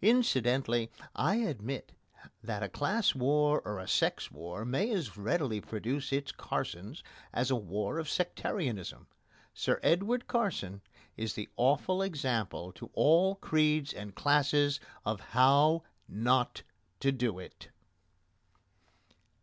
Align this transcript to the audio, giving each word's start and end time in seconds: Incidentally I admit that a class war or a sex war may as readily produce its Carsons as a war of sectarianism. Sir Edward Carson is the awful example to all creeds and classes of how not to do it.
Incidentally 0.00 0.90
I 1.14 1.34
admit 1.44 1.92
that 2.42 2.62
a 2.62 2.70
class 2.70 3.14
war 3.14 3.60
or 3.66 3.78
a 3.78 3.86
sex 3.86 4.30
war 4.30 4.64
may 4.64 4.90
as 4.90 5.18
readily 5.18 5.60
produce 5.60 6.10
its 6.10 6.32
Carsons 6.32 7.02
as 7.34 7.50
a 7.50 7.54
war 7.56 7.98
of 7.98 8.08
sectarianism. 8.08 9.08
Sir 9.52 9.80
Edward 9.82 10.26
Carson 10.26 10.80
is 11.18 11.34
the 11.34 11.50
awful 11.56 12.00
example 12.00 12.72
to 12.72 12.88
all 12.94 13.34
creeds 13.34 13.92
and 13.92 14.14
classes 14.14 14.80
of 15.04 15.20
how 15.20 15.82
not 16.08 16.62
to 17.00 17.12
do 17.12 17.38
it. 17.38 17.68